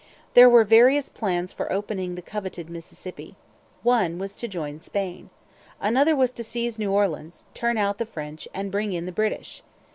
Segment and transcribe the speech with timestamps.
[0.33, 3.35] There were various plans for opening the coveted Mississippi.
[3.83, 5.29] One was to join Spain.
[5.79, 9.61] Another was to seize New Orleans, turn out the French, and bring in the British.